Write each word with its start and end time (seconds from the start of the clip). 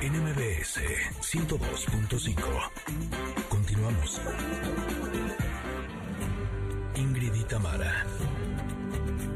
NMBS 0.00 0.80
102.5. 1.20 2.34
Continuamos. 3.48 4.20
Ingrid 6.96 7.34
y 7.34 7.44
Tamara, 7.44 8.04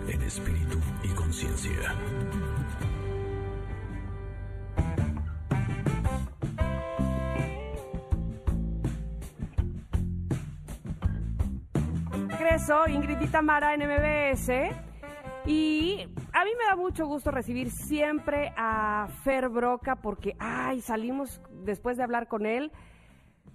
en 0.08 0.22
espíritu 0.22 0.78
y 1.02 1.08
conciencia. 1.08 1.94
Ingrid 12.88 13.20
y 13.20 13.26
Tamara 13.28 13.74
en 13.74 13.80
MBS. 13.80 14.87
Y 15.46 16.02
a 16.32 16.44
mí 16.44 16.50
me 16.58 16.64
da 16.68 16.76
mucho 16.76 17.06
gusto 17.06 17.30
recibir 17.30 17.70
siempre 17.70 18.52
a 18.56 19.08
Fer 19.24 19.48
Broca 19.48 19.96
porque, 19.96 20.36
ay, 20.38 20.80
salimos 20.80 21.40
después 21.64 21.96
de 21.96 22.02
hablar 22.02 22.28
con 22.28 22.44
él, 22.44 22.70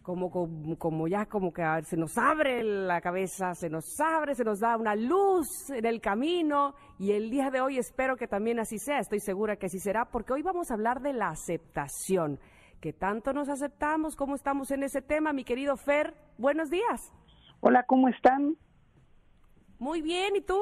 como, 0.02 0.30
como, 0.32 0.77
como 0.77 1.08
ya 1.08 1.26
como 1.27 1.54
que 1.54 1.64
se 1.84 1.96
nos 1.96 2.18
abre 2.18 2.64
la 2.64 3.00
cabeza, 3.00 3.54
se 3.55 3.70
nos 3.70 4.00
abre, 4.00 4.36
se 4.36 4.44
nos 4.44 4.60
da 4.60 4.76
una 4.76 4.96
luz 4.96 5.70
en 5.70 5.86
el 5.86 6.02
camino 6.02 6.76
y 7.00 7.12
el 7.12 7.30
día 7.30 7.50
de 7.50 7.62
hoy 7.62 7.77
espero 7.77 8.18
que 8.18 8.27
también 8.27 8.60
así 8.60 8.80
sea, 8.80 9.00
estoy 9.00 9.20
segura 9.20 9.55
que 9.55 9.68
así 9.68 9.80
será, 9.80 10.05
porque 10.05 10.34
hoy 10.34 10.41
vamos 10.41 10.72
a 10.72 10.74
hablar 10.74 11.02
de 11.02 11.13
la 11.13 11.30
aceptación. 11.30 12.40
que 12.82 12.91
tanto 12.91 13.32
nos 13.32 13.48
aceptamos? 13.48 14.18
¿Cómo 14.18 14.36
estamos 14.36 14.70
en 14.72 14.84
ese 14.84 15.02
tema, 15.02 15.32
mi 15.32 15.46
querido 15.46 15.77
Fer? 15.77 16.13
Buenos 16.38 16.70
días. 16.70 17.13
Hola, 17.62 17.84
¿cómo 17.88 18.10
están? 18.10 18.58
Muy 19.80 20.02
bien, 20.02 20.36
¿y 20.36 20.41
tú? 20.41 20.60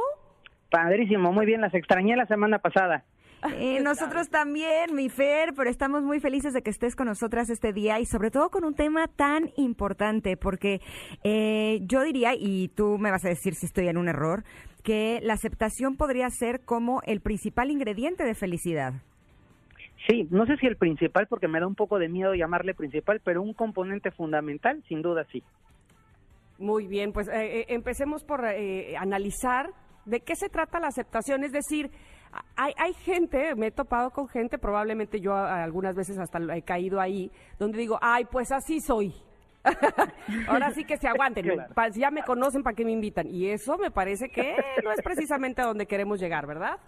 Padrísimo, 0.71 1.34
muy 1.34 1.45
bien, 1.45 1.61
las 1.61 1.73
extrañé 1.73 2.16
la 2.16 2.25
semana 2.25 2.57
pasada. 2.59 3.03
Eh, 3.57 3.81
nosotros 3.81 4.29
también, 4.29 4.95
mi 4.95 5.09
Fer, 5.09 5.54
pero 5.55 5.70
estamos 5.70 6.04
muy 6.04 6.20
felices 6.20 6.54
de 6.54 6.62
que 6.62 6.70
estés 6.70 6.95
con 6.95 7.07
nosotras 7.07 7.49
este 7.49 7.73
día 7.73 7.99
y 7.99 8.05
sobre 8.05 8.32
todo 8.32 8.49
con 8.49 8.63
un 8.63 8.73
tema 8.73 9.07
tan 9.07 9.49
importante, 9.57 10.37
porque 10.37 10.79
eh, 11.23 11.79
yo 11.82 12.04
diría, 12.04 12.32
y 12.37 12.70
tú 12.70 12.98
me 12.98 13.12
vas 13.12 13.26
a 13.26 13.29
decir 13.29 13.54
si 13.55 13.65
estoy 13.65 13.90
en 13.90 13.98
un 13.98 14.07
error, 14.07 14.43
que 14.84 15.20
la 15.23 15.34
aceptación 15.34 15.98
podría 15.98 16.29
ser 16.29 16.62
como 16.63 17.01
el 17.05 17.20
principal 17.20 17.70
ingrediente 17.70 18.23
de 18.23 18.34
felicidad. 18.34 18.93
Sí, 20.07 20.27
no 20.32 20.45
sé 20.45 20.57
si 20.57 20.67
el 20.67 20.77
principal, 20.77 21.27
porque 21.27 21.48
me 21.48 21.60
da 21.60 21.67
un 21.67 21.76
poco 21.76 21.99
de 21.99 22.10
miedo 22.10 22.34
llamarle 22.34 22.73
principal, 22.73 23.21
pero 23.23 23.41
un 23.41 23.54
componente 23.54 24.12
fundamental, 24.12 24.82
sin 24.88 25.01
duda 25.01 25.26
sí. 25.32 25.43
Muy 26.57 26.88
bien, 26.88 27.12
pues 27.12 27.27
eh, 27.27 27.62
eh, 27.62 27.65
empecemos 27.70 28.23
por 28.23 28.45
eh, 28.45 28.95
analizar 28.98 29.71
de 30.05 30.20
qué 30.21 30.35
se 30.35 30.49
trata 30.49 30.80
la 30.80 30.88
aceptación. 30.88 31.44
Es 31.44 31.52
decir, 31.52 31.91
hay, 32.55 32.74
hay 32.77 32.94
gente, 32.94 33.55
me 33.55 33.68
he 33.68 33.71
topado 33.71 34.12
con 34.12 34.27
gente, 34.27 34.57
probablemente 34.57 35.20
yo 35.20 35.35
algunas 35.35 35.96
veces 35.96 36.18
hasta 36.18 36.40
he 36.55 36.62
caído 36.62 36.99
ahí, 37.02 37.32
donde 37.60 37.77
digo, 37.77 37.98
ay, 38.02 38.26
pues 38.32 38.52
así 38.52 38.79
soy. 38.79 39.13
Ahora 40.48 40.72
sí 40.72 40.84
que 40.85 40.98
se 40.98 41.07
aguanten, 41.07 41.46
Claro. 41.46 41.72
pa- 41.76 41.90
ya 41.90 42.10
me 42.10 42.24
conocen 42.24 42.63
para 42.63 42.76
qué 42.76 42.84
me 42.84 42.91
invitan. 42.91 43.27
Y 43.27 43.48
eso 43.49 43.77
me 43.77 43.91
parece 43.91 44.29
que 44.29 44.55
no 44.84 44.91
es 44.91 45.02
precisamente 45.04 45.62
a 45.62 45.66
donde 45.66 45.85
queremos 45.85 46.20
llegar, 46.20 46.48
¿verdad? 46.48 46.79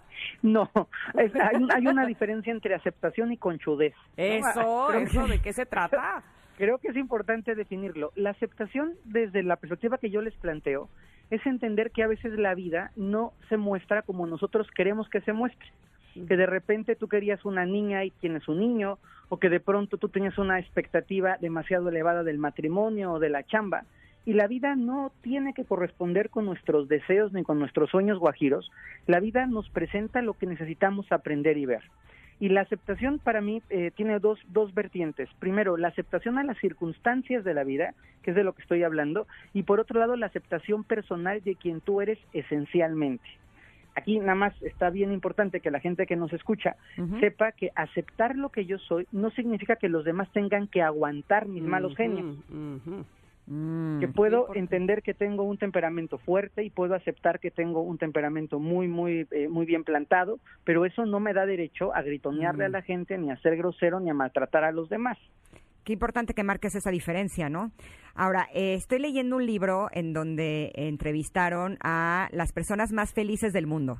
No, 0.42 0.68
es- 1.16 1.34
hay, 1.36 1.66
hay 1.72 1.86
una 1.86 2.04
diferencia 2.06 2.52
entre 2.52 2.74
aceptación 2.74 3.32
y 3.32 3.36
conchudez. 3.36 3.94
Eso, 4.16 4.86
Creo 4.90 5.00
eso, 5.02 5.26
¿de 5.28 5.40
qué 5.40 5.52
se 5.52 5.66
trata? 5.66 6.24
Creo 6.56 6.78
que 6.78 6.88
es 6.88 6.96
importante 6.96 7.54
definirlo. 7.54 8.12
La 8.16 8.30
aceptación, 8.30 8.94
desde 9.04 9.42
la 9.42 9.56
perspectiva 9.56 9.98
que 9.98 10.10
yo 10.10 10.20
les 10.20 10.34
planteo, 10.36 10.88
es 11.34 11.46
entender 11.46 11.90
que 11.90 12.02
a 12.02 12.08
veces 12.08 12.38
la 12.38 12.54
vida 12.54 12.90
no 12.96 13.32
se 13.48 13.56
muestra 13.56 14.02
como 14.02 14.26
nosotros 14.26 14.68
queremos 14.74 15.08
que 15.08 15.20
se 15.22 15.32
muestre. 15.32 15.68
Que 16.28 16.36
de 16.36 16.46
repente 16.46 16.94
tú 16.94 17.08
querías 17.08 17.44
una 17.44 17.66
niña 17.66 18.04
y 18.04 18.10
tienes 18.10 18.46
un 18.46 18.60
niño, 18.60 18.98
o 19.28 19.38
que 19.38 19.48
de 19.48 19.58
pronto 19.58 19.96
tú 19.98 20.08
tenías 20.08 20.38
una 20.38 20.60
expectativa 20.60 21.38
demasiado 21.40 21.88
elevada 21.88 22.22
del 22.22 22.38
matrimonio 22.38 23.12
o 23.12 23.18
de 23.18 23.30
la 23.30 23.42
chamba. 23.42 23.84
Y 24.24 24.34
la 24.34 24.46
vida 24.46 24.76
no 24.76 25.10
tiene 25.22 25.54
que 25.54 25.64
corresponder 25.64 26.30
con 26.30 26.46
nuestros 26.46 26.88
deseos 26.88 27.32
ni 27.32 27.42
con 27.42 27.58
nuestros 27.58 27.90
sueños 27.90 28.18
guajiros. 28.18 28.70
La 29.06 29.18
vida 29.18 29.46
nos 29.46 29.68
presenta 29.70 30.22
lo 30.22 30.34
que 30.34 30.46
necesitamos 30.46 31.10
aprender 31.10 31.58
y 31.58 31.66
ver. 31.66 31.82
Y 32.40 32.48
la 32.48 32.62
aceptación 32.62 33.18
para 33.18 33.40
mí 33.40 33.62
eh, 33.70 33.90
tiene 33.94 34.18
dos, 34.18 34.38
dos 34.48 34.74
vertientes. 34.74 35.28
Primero, 35.38 35.76
la 35.76 35.88
aceptación 35.88 36.38
a 36.38 36.44
las 36.44 36.58
circunstancias 36.58 37.44
de 37.44 37.54
la 37.54 37.64
vida, 37.64 37.94
que 38.22 38.30
es 38.30 38.36
de 38.36 38.44
lo 38.44 38.52
que 38.52 38.62
estoy 38.62 38.82
hablando, 38.82 39.26
y 39.52 39.62
por 39.62 39.80
otro 39.80 40.00
lado, 40.00 40.16
la 40.16 40.26
aceptación 40.26 40.84
personal 40.84 41.42
de 41.42 41.54
quien 41.54 41.80
tú 41.80 42.00
eres 42.00 42.18
esencialmente. 42.32 43.24
Aquí 43.96 44.18
nada 44.18 44.34
más 44.34 44.62
está 44.62 44.90
bien 44.90 45.12
importante 45.12 45.60
que 45.60 45.70
la 45.70 45.78
gente 45.78 46.06
que 46.06 46.16
nos 46.16 46.32
escucha 46.32 46.74
sepa 47.20 47.52
que 47.52 47.70
aceptar 47.76 48.34
lo 48.34 48.48
que 48.48 48.66
yo 48.66 48.78
soy 48.78 49.06
no 49.12 49.30
significa 49.30 49.76
que 49.76 49.88
los 49.88 50.04
demás 50.04 50.28
tengan 50.32 50.66
que 50.66 50.82
aguantar 50.82 51.46
mis 51.46 51.62
malos 51.62 51.94
genios. 51.96 52.36
Mm. 53.46 54.00
que 54.00 54.08
puedo 54.08 54.54
entender 54.54 55.02
que 55.02 55.12
tengo 55.12 55.42
un 55.42 55.58
temperamento 55.58 56.16
fuerte 56.16 56.64
y 56.64 56.70
puedo 56.70 56.94
aceptar 56.94 57.40
que 57.40 57.50
tengo 57.50 57.82
un 57.82 57.98
temperamento 57.98 58.58
muy 58.58 58.88
muy 58.88 59.26
eh, 59.32 59.48
muy 59.48 59.66
bien 59.66 59.84
plantado, 59.84 60.38
pero 60.64 60.86
eso 60.86 61.04
no 61.04 61.20
me 61.20 61.34
da 61.34 61.44
derecho 61.44 61.94
a 61.94 62.00
gritonearle 62.00 62.64
Mm. 62.64 62.66
a 62.66 62.70
la 62.70 62.82
gente 62.82 63.18
ni 63.18 63.30
a 63.30 63.36
ser 63.42 63.56
grosero 63.58 64.00
ni 64.00 64.08
a 64.08 64.14
maltratar 64.14 64.64
a 64.64 64.72
los 64.72 64.88
demás. 64.88 65.18
Qué 65.84 65.92
importante 65.92 66.32
que 66.32 66.42
marques 66.42 66.74
esa 66.74 66.90
diferencia, 66.90 67.50
¿no? 67.50 67.70
Ahora, 68.14 68.48
eh, 68.54 68.72
estoy 68.72 69.00
leyendo 69.00 69.36
un 69.36 69.44
libro 69.44 69.88
en 69.92 70.14
donde 70.14 70.72
entrevistaron 70.76 71.76
a 71.82 72.28
las 72.32 72.52
personas 72.52 72.90
más 72.92 73.12
felices 73.12 73.52
del 73.52 73.66
mundo. 73.66 73.98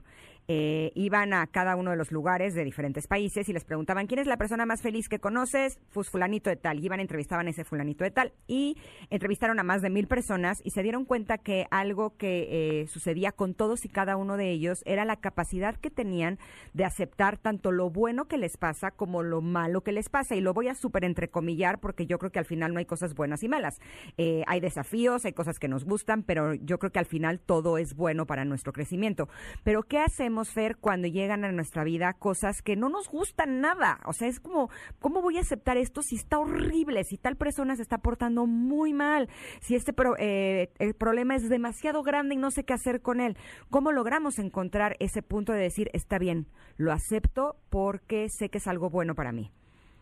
Eh, 0.48 0.92
iban 0.94 1.32
a 1.32 1.46
cada 1.46 1.76
uno 1.76 1.90
de 1.90 1.96
los 1.96 2.12
lugares 2.12 2.54
de 2.54 2.64
diferentes 2.64 3.06
países 3.06 3.48
y 3.48 3.52
les 3.52 3.64
preguntaban 3.64 4.06
quién 4.06 4.20
es 4.20 4.26
la 4.26 4.36
persona 4.36 4.66
más 4.66 4.82
feliz 4.82 5.08
que 5.08 5.18
conoces, 5.18 5.78
pues 5.92 6.10
fulanito 6.10 6.50
de 6.50 6.56
tal. 6.56 6.80
Y 6.80 6.86
iban, 6.86 7.00
entrevistaban 7.00 7.46
a 7.46 7.50
ese 7.50 7.64
fulanito 7.64 8.04
de 8.04 8.10
tal. 8.10 8.32
Y 8.46 8.76
entrevistaron 9.10 9.58
a 9.58 9.62
más 9.62 9.82
de 9.82 9.90
mil 9.90 10.06
personas 10.06 10.60
y 10.64 10.70
se 10.70 10.82
dieron 10.82 11.04
cuenta 11.04 11.38
que 11.38 11.66
algo 11.70 12.16
que 12.16 12.82
eh, 12.82 12.86
sucedía 12.88 13.32
con 13.32 13.54
todos 13.54 13.84
y 13.84 13.88
cada 13.88 14.16
uno 14.16 14.36
de 14.36 14.50
ellos 14.50 14.82
era 14.84 15.04
la 15.04 15.16
capacidad 15.16 15.76
que 15.76 15.90
tenían 15.90 16.38
de 16.72 16.84
aceptar 16.84 17.38
tanto 17.38 17.72
lo 17.72 17.90
bueno 17.90 18.26
que 18.26 18.38
les 18.38 18.56
pasa 18.56 18.90
como 18.90 19.22
lo 19.22 19.40
malo 19.40 19.82
que 19.82 19.92
les 19.92 20.08
pasa. 20.08 20.34
Y 20.34 20.40
lo 20.40 20.52
voy 20.52 20.68
a 20.68 20.74
súper 20.74 21.04
entrecomillar 21.04 21.80
porque 21.80 22.06
yo 22.06 22.18
creo 22.18 22.30
que 22.30 22.38
al 22.38 22.44
final 22.44 22.72
no 22.72 22.78
hay 22.78 22.86
cosas 22.86 23.14
buenas 23.14 23.42
y 23.42 23.48
malas. 23.48 23.80
Eh, 24.18 24.42
hay 24.46 24.60
desafíos, 24.60 25.24
hay 25.24 25.32
cosas 25.32 25.58
que 25.58 25.68
nos 25.68 25.84
gustan, 25.84 26.22
pero 26.22 26.54
yo 26.54 26.78
creo 26.78 26.92
que 26.92 26.98
al 26.98 27.06
final 27.06 27.40
todo 27.40 27.78
es 27.78 27.94
bueno 27.94 28.26
para 28.26 28.44
nuestro 28.44 28.72
crecimiento. 28.72 29.28
Pero 29.62 29.82
¿qué 29.82 29.98
hacemos, 29.98 30.33
Fer, 30.42 30.76
cuando 30.78 31.06
llegan 31.06 31.44
a 31.44 31.52
nuestra 31.52 31.84
vida 31.84 32.14
cosas 32.14 32.62
que 32.62 32.74
no 32.74 32.88
nos 32.88 33.08
gustan 33.08 33.60
nada? 33.60 34.00
O 34.06 34.12
sea, 34.12 34.26
es 34.26 34.40
como, 34.40 34.70
¿cómo 34.98 35.22
voy 35.22 35.38
a 35.38 35.42
aceptar 35.42 35.76
esto 35.76 36.02
si 36.02 36.16
está 36.16 36.40
horrible, 36.40 37.04
si 37.04 37.18
tal 37.18 37.36
persona 37.36 37.76
se 37.76 37.82
está 37.82 37.98
portando 37.98 38.46
muy 38.46 38.92
mal, 38.92 39.28
si 39.60 39.76
este 39.76 39.92
pro- 39.92 40.16
eh, 40.18 40.72
el 40.78 40.94
problema 40.94 41.36
es 41.36 41.48
demasiado 41.48 42.02
grande 42.02 42.34
y 42.34 42.38
no 42.38 42.50
sé 42.50 42.64
qué 42.64 42.72
hacer 42.72 43.02
con 43.02 43.20
él? 43.20 43.36
¿Cómo 43.70 43.92
logramos 43.92 44.38
encontrar 44.38 44.96
ese 44.98 45.22
punto 45.22 45.52
de 45.52 45.60
decir, 45.60 45.90
está 45.92 46.18
bien, 46.18 46.46
lo 46.76 46.90
acepto 46.92 47.56
porque 47.70 48.26
sé 48.30 48.48
que 48.48 48.58
es 48.58 48.66
algo 48.66 48.90
bueno 48.90 49.14
para 49.14 49.30
mí? 49.30 49.52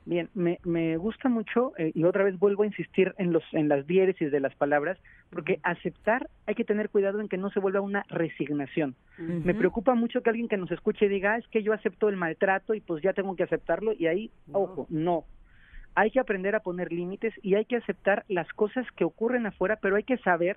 Bien, 0.04 0.28
me, 0.34 0.58
me 0.64 0.96
gusta 0.96 1.28
mucho 1.28 1.72
eh, 1.78 1.92
y 1.94 2.04
otra 2.04 2.24
vez 2.24 2.38
vuelvo 2.38 2.64
a 2.64 2.66
insistir 2.66 3.14
en 3.18 3.32
los 3.32 3.44
en 3.52 3.68
las 3.68 3.86
diéresis 3.86 4.32
de 4.32 4.40
las 4.40 4.54
palabras, 4.56 4.98
porque 5.30 5.60
aceptar 5.62 6.28
hay 6.46 6.54
que 6.56 6.64
tener 6.64 6.90
cuidado 6.90 7.20
en 7.20 7.28
que 7.28 7.36
no 7.38 7.50
se 7.50 7.60
vuelva 7.60 7.80
una 7.80 8.04
resignación. 8.08 8.96
Me 9.18 9.54
preocupa 9.54 9.94
mucho 9.94 10.20
que 10.22 10.30
alguien 10.30 10.48
que 10.48 10.56
nos 10.56 10.72
escuche 10.72 11.08
diga, 11.08 11.34
"Ah, 11.34 11.38
es 11.38 11.46
que 11.48 11.62
yo 11.62 11.72
acepto 11.72 12.08
el 12.08 12.16
maltrato 12.16 12.74
y 12.74 12.80
pues 12.80 13.02
ya 13.02 13.12
tengo 13.12 13.36
que 13.36 13.44
aceptarlo 13.44 13.92
y 13.92 14.06
ahí, 14.06 14.30
No. 14.48 14.58
ojo, 14.58 14.86
no. 14.90 15.24
Hay 15.94 16.10
que 16.10 16.20
aprender 16.20 16.54
a 16.56 16.60
poner 16.60 16.90
límites 16.90 17.34
y 17.42 17.54
hay 17.54 17.64
que 17.66 17.76
aceptar 17.76 18.24
las 18.28 18.48
cosas 18.54 18.86
que 18.96 19.04
ocurren 19.04 19.46
afuera, 19.46 19.76
pero 19.80 19.96
hay 19.96 20.02
que 20.04 20.16
saber 20.18 20.56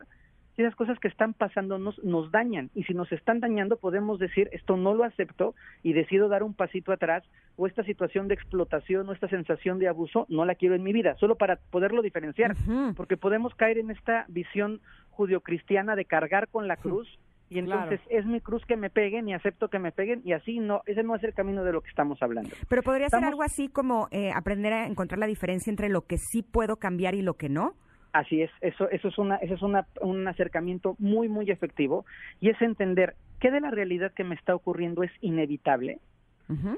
si 0.56 0.62
esas 0.62 0.76
cosas 0.76 1.00
que 1.00 1.08
están 1.08 1.34
pasando 1.34 1.78
nos, 1.78 2.02
nos 2.04 2.32
dañan 2.32 2.70
y 2.74 2.84
si 2.84 2.94
nos 2.94 3.12
están 3.12 3.40
dañando 3.40 3.78
podemos 3.78 4.20
decir 4.20 4.50
esto 4.52 4.78
no 4.78 4.94
lo 4.94 5.04
acepto 5.04 5.56
y 5.84 5.94
decido 5.94 6.30
dar 6.30 6.44
un 6.44 6.54
pasito 6.54 6.92
atrás 6.92 7.24
o 7.58 7.68
esta 7.68 7.84
situación 7.84 8.28
de 8.28 8.36
explotación 8.36 9.08
o 9.10 9.14
esta 9.14 9.28
sensación 9.28 9.80
de 9.80 9.88
abuso 9.88 10.26
no 10.30 10.46
la 10.46 10.56
quiero 10.56 10.76
en 10.76 10.84
mi 10.84 10.94
vida, 10.94 11.16
solo 11.20 11.36
para 11.36 11.58
poderlo 11.58 12.02
diferenciar 12.02 12.56
porque 12.96 13.18
podemos 13.18 13.54
caer 13.56 13.78
en 13.78 13.92
esta 13.92 14.26
visión 14.28 14.82
judio-cristiana 15.12 15.96
de 15.96 16.06
cargar 16.06 16.48
con 16.50 16.68
la 16.68 16.78
cruz 16.78 17.08
y 17.50 17.60
entonces 17.60 18.00
es 18.10 18.26
mi 18.26 18.42
cruz 18.42 18.66
que 18.66 18.76
me 18.76 18.90
peguen 18.90 19.28
y 19.30 19.34
acepto 19.34 19.70
que 19.70 19.78
me 19.78 19.92
peguen 19.92 20.22
y 20.24 20.34
así 20.34 20.60
no, 20.60 20.82
ese 20.86 21.04
no 21.04 21.16
es 21.16 21.24
el 21.24 21.34
camino 21.34 21.64
de 21.64 21.72
lo 21.72 21.82
que 21.82 21.90
estamos 21.90 22.22
hablando. 22.22 22.50
Pero 22.68 22.82
podría 22.82 23.08
ser 23.10 23.24
algo 23.24 23.44
así 23.44 23.68
como 23.68 24.08
eh, 24.12 24.32
aprender 24.34 24.74
a 24.74 24.88
encontrar 24.88 25.20
la 25.20 25.28
diferencia 25.28 25.70
entre 25.70 25.90
lo 25.90 26.02
que 26.02 26.18
sí 26.18 26.42
puedo 26.42 26.78
cambiar 26.78 27.14
y 27.14 27.22
lo 27.22 27.36
que 27.36 27.50
no. 27.50 27.74
Así 28.16 28.42
es, 28.42 28.52
eso, 28.62 28.90
eso 28.92 29.10
es 29.10 29.18
una, 29.18 29.36
eso 29.36 29.56
es 29.56 29.62
una, 29.62 29.88
un 30.00 30.26
acercamiento 30.26 30.96
muy, 31.00 31.28
muy 31.28 31.52
efectivo 31.52 32.06
y 32.40 32.50
es 32.50 32.62
entender 32.62 33.16
qué 33.42 33.52
de 33.52 33.60
la 33.60 33.72
realidad 33.72 34.14
que 34.14 34.24
me 34.24 34.36
está 34.36 34.56
ocurriendo 34.56 35.04
es 35.04 35.12
inevitable 35.20 36.00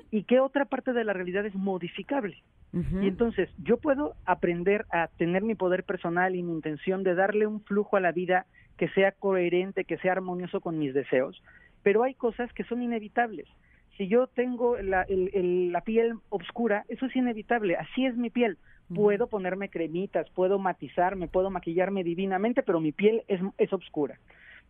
y 0.09 0.23
qué 0.23 0.39
otra 0.39 0.65
parte 0.65 0.93
de 0.93 1.03
la 1.03 1.13
realidad 1.13 1.45
es 1.45 1.53
modificable. 1.53 2.41
Y 2.73 3.07
entonces 3.07 3.49
yo 3.61 3.77
puedo 3.77 4.15
aprender 4.25 4.87
a 4.89 5.09
tener 5.09 5.43
mi 5.43 5.53
poder 5.53 5.83
personal 5.83 6.35
y 6.35 6.41
mi 6.41 6.53
intención 6.53 7.03
de 7.03 7.13
darle 7.13 7.45
un 7.45 7.61
flujo 7.61 7.97
a 7.97 8.01
la 8.01 8.11
vida 8.11 8.47
que 8.75 8.89
sea 8.89 9.11
coherente, 9.11 9.85
que 9.85 9.99
sea 9.99 10.13
armonioso 10.13 10.59
con 10.59 10.79
mis 10.79 10.95
deseos, 10.95 11.39
pero 11.83 12.01
hay 12.03 12.15
cosas 12.15 12.51
que 12.53 12.63
son 12.63 12.81
inevitables. 12.81 13.47
Si 13.95 14.07
yo 14.07 14.25
tengo 14.25 14.75
la, 14.77 15.05
la 15.07 15.81
piel 15.81 16.15
oscura, 16.29 16.83
eso 16.87 17.05
es 17.05 17.15
inevitable, 17.15 17.75
así 17.75 18.07
es 18.07 18.17
mi 18.17 18.31
piel. 18.31 18.57
Puedo 18.93 19.27
ponerme 19.27 19.69
cremitas, 19.69 20.29
puedo 20.29 20.59
matizarme, 20.59 21.27
puedo 21.27 21.49
maquillarme 21.49 22.03
divinamente, 22.03 22.63
pero 22.63 22.79
mi 22.79 22.91
piel 22.91 23.23
es, 23.27 23.41
es 23.57 23.73
oscura. 23.73 24.17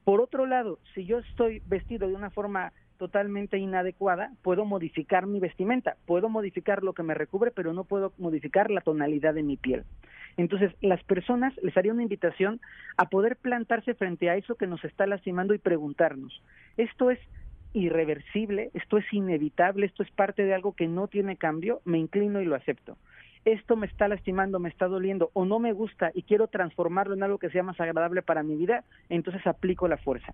Por 0.04 0.22
otro 0.22 0.46
lado, 0.46 0.80
si 0.96 1.06
yo 1.06 1.20
estoy 1.20 1.62
vestido 1.66 2.08
de 2.08 2.16
una 2.16 2.30
forma 2.30 2.72
totalmente 2.98 3.58
inadecuada, 3.58 4.32
puedo 4.42 4.66
modificar 4.66 5.28
mi 5.28 5.40
vestimenta, 5.40 5.98
puedo 6.06 6.30
modificar 6.30 6.84
lo 6.84 6.94
que 6.94 7.04
me 7.04 7.14
recubre, 7.14 7.52
pero 7.52 7.74
no 7.74 7.84
puedo 7.84 8.14
modificar 8.18 8.72
la 8.72 8.82
tonalidad 8.82 9.34
de 9.34 9.44
mi 9.44 9.58
piel. 9.58 9.84
Entonces, 10.36 10.72
las 10.82 11.04
personas 11.04 11.54
les 11.62 11.76
haría 11.78 11.94
una 11.94 12.04
invitación 12.04 12.60
a 12.96 13.10
poder 13.10 13.38
plantarse 13.38 13.96
frente 13.96 14.30
a 14.30 14.36
eso 14.36 14.56
que 14.56 14.68
nos 14.68 14.84
está 14.84 15.08
lastimando 15.08 15.54
y 15.54 15.58
preguntarnos, 15.60 16.42
¿esto 16.78 17.12
es 17.12 17.20
irreversible? 17.74 18.72
¿Esto 18.74 18.98
es 18.98 19.06
inevitable? 19.12 19.86
¿Esto 19.86 20.04
es 20.04 20.12
parte 20.12 20.44
de 20.44 20.54
algo 20.54 20.74
que 20.74 20.88
no 20.88 21.08
tiene 21.08 21.38
cambio? 21.38 21.82
Me 21.86 21.98
inclino 21.98 22.42
y 22.42 22.46
lo 22.46 22.56
acepto 22.56 22.98
esto 23.54 23.78
me 23.78 23.88
está 23.88 24.10
lastimando, 24.10 24.60
me 24.60 24.68
está 24.68 24.88
doliendo 24.88 25.30
o 25.34 25.46
no 25.46 25.60
me 25.60 25.72
gusta 25.72 26.12
y 26.14 26.24
quiero 26.24 26.48
transformarlo 26.48 27.14
en 27.14 27.24
algo 27.24 27.38
que 27.38 27.50
sea 27.50 27.64
más 27.64 27.80
agradable 27.80 28.22
para 28.22 28.44
mi 28.44 28.56
vida, 28.56 28.84
entonces 29.08 29.48
aplico 29.48 29.88
la 29.88 29.98
fuerza. 29.98 30.34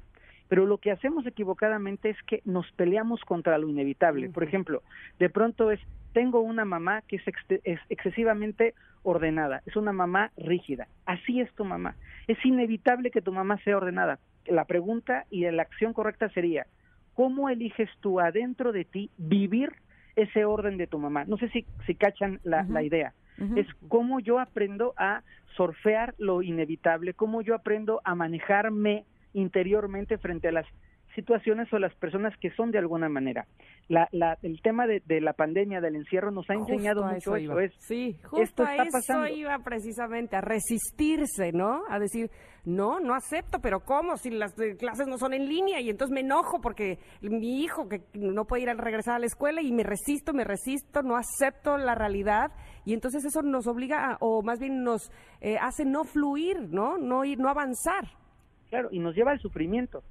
Pero 0.50 0.66
lo 0.66 0.80
que 0.80 0.92
hacemos 0.92 1.26
equivocadamente 1.28 2.10
es 2.10 2.18
que 2.24 2.42
nos 2.44 2.72
peleamos 2.72 3.22
contra 3.22 3.58
lo 3.60 3.70
inevitable. 3.70 4.30
Por 4.30 4.44
ejemplo, 4.44 4.82
de 5.20 5.30
pronto 5.30 5.70
es, 5.70 5.80
tengo 6.12 6.42
una 6.42 6.66
mamá 6.66 7.04
que 7.08 7.18
es, 7.18 7.24
es 7.64 7.80
excesivamente 7.90 8.74
ordenada, 9.04 9.62
es 9.68 9.76
una 9.76 9.94
mamá 9.94 10.32
rígida. 10.36 10.88
Así 11.06 11.40
es 11.40 11.54
tu 11.54 11.66
mamá. 11.66 11.96
Es 12.28 12.44
inevitable 12.44 13.12
que 13.12 13.22
tu 13.22 13.32
mamá 13.32 13.60
sea 13.64 13.78
ordenada. 13.78 14.18
La 14.48 14.66
pregunta 14.66 15.26
y 15.30 15.50
la 15.52 15.62
acción 15.62 15.94
correcta 15.94 16.30
sería, 16.30 16.66
¿cómo 17.14 17.50
eliges 17.50 17.90
tú 18.02 18.20
adentro 18.20 18.72
de 18.72 18.86
ti 18.86 19.12
vivir 19.18 19.72
ese 20.16 20.46
orden 20.46 20.78
de 20.78 20.88
tu 20.88 21.00
mamá. 21.00 21.26
No 21.26 21.38
sé 21.38 21.50
si, 21.50 21.66
si 21.86 21.96
cachan 21.96 22.40
la, 22.44 22.64
la 22.64 22.84
idea. 22.84 23.14
Es 23.56 23.68
cómo 23.88 24.20
yo 24.20 24.40
aprendo 24.40 24.94
a 24.96 25.24
surfear 25.58 26.14
lo 26.20 26.44
inevitable, 26.44 27.16
cómo 27.16 27.42
yo 27.42 27.56
aprendo 27.56 28.00
a 28.04 28.14
manejarme 28.14 29.06
interiormente 29.34 30.20
frente 30.20 30.48
a 30.48 30.52
las 30.52 30.68
situaciones 31.16 31.72
o 31.74 31.80
las 31.80 31.94
personas 31.96 32.34
que 32.40 32.52
son 32.52 32.72
de 32.72 32.80
alguna 32.80 33.10
manera. 33.10 33.46
La, 33.88 34.08
la, 34.12 34.38
el 34.42 34.62
tema 34.62 34.88
de, 34.88 35.02
de, 35.06 35.22
la 35.22 35.34
pandemia, 35.34 35.82
del 35.82 35.96
encierro, 35.96 36.32
nos 36.32 36.50
ha 36.50 36.54
enseñado 36.54 37.04
mucho 37.04 37.36
eso. 37.36 37.60
Es, 37.60 37.74
sí, 37.80 38.18
justo 38.24 38.64
a 38.64 38.76
eso 38.76 39.28
iba 39.28 39.58
precisamente, 39.60 40.36
a 40.36 40.42
resistirse, 40.42 41.52
¿no? 41.52 41.84
A 41.90 42.00
decir, 42.00 42.32
no, 42.66 43.00
no 43.00 43.14
acepto, 43.14 43.60
pero 43.60 43.82
¿cómo? 43.82 44.18
Si 44.18 44.30
las 44.30 44.58
eh, 44.60 44.78
clases 44.78 45.08
no 45.08 45.18
son 45.18 45.34
en 45.34 45.48
línea 45.48 45.82
y 45.82 45.90
entonces 45.90 46.14
me 46.14 46.22
enojo 46.22 46.62
porque 46.62 46.98
mi 47.22 47.62
hijo 47.62 47.90
que 47.90 48.02
no 48.14 48.46
puede 48.46 48.64
ir 48.64 48.70
a 48.70 48.74
regresar 48.74 49.16
a 49.16 49.20
la 49.20 49.26
escuela 49.26 49.62
y 49.62 49.72
me 49.72 49.84
resisto, 49.84 50.34
me 50.34 50.46
resisto, 50.46 51.02
no 51.04 51.18
acepto 51.18 51.78
la 51.78 51.96
realidad 51.96 52.52
y 52.86 52.94
entonces 52.94 53.26
eso 53.26 53.42
nos 53.42 53.68
obliga, 53.68 54.18
o 54.20 54.42
más 54.42 54.60
bien 54.60 54.84
nos 54.84 55.12
eh, 55.42 55.58
hace 55.60 55.86
no 55.86 56.04
fluir, 56.04 56.70
¿no? 56.70 56.98
No 56.98 57.26
ir, 57.26 57.38
no 57.38 57.50
avanzar. 57.50 58.23
Claro, 58.74 58.90
y 58.92 58.98
nos 58.98 59.14
lleva 59.14 59.30
al 59.30 59.40
sufrimiento. 59.40 60.02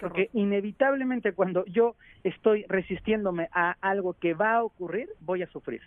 porque 0.00 0.28
inevitablemente 0.32 1.34
cuando 1.34 1.64
yo 1.66 1.94
estoy 2.24 2.64
resistiéndome 2.68 3.48
a 3.52 3.76
algo 3.80 4.14
que 4.14 4.34
va 4.34 4.54
a 4.54 4.64
ocurrir, 4.64 5.08
voy 5.20 5.44
a 5.44 5.46
sufrir. 5.46 5.80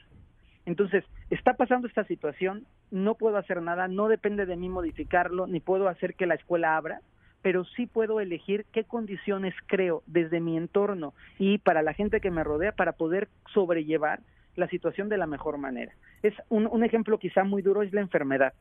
Entonces, 0.66 1.04
está 1.30 1.56
pasando 1.56 1.90
esta 1.90 2.06
situación, 2.06 2.66
no 2.90 3.16
puedo 3.16 3.36
hacer 3.36 3.62
nada, 3.62 3.90
no 3.90 4.08
depende 4.08 4.46
de 4.46 4.56
mí 4.56 4.70
modificarlo, 4.70 5.46
ni 5.46 5.60
puedo 5.60 5.90
hacer 5.90 6.14
que 6.14 6.26
la 6.26 6.36
escuela 6.36 6.78
abra, 6.78 7.02
pero 7.42 7.66
sí 7.66 7.86
puedo 7.86 8.22
elegir 8.22 8.66
qué 8.72 8.86
condiciones 8.86 9.54
creo 9.66 10.02
desde 10.06 10.40
mi 10.40 10.56
entorno 10.56 11.14
y 11.38 11.58
para 11.58 11.82
la 11.82 11.94
gente 11.94 12.22
que 12.22 12.32
me 12.32 12.46
rodea 12.46 12.72
para 12.72 12.94
poder 12.94 13.28
sobrellevar 13.54 14.22
la 14.56 14.70
situación 14.70 15.10
de 15.10 15.18
la 15.18 15.28
mejor 15.28 15.58
manera. 15.58 15.92
Es 16.24 16.34
un, 16.48 16.66
un 16.66 16.86
ejemplo 16.86 17.20
quizá 17.20 17.44
muy 17.44 17.62
duro 17.62 17.82
es 17.82 17.92
la 17.92 18.00
enfermedad. 18.00 18.54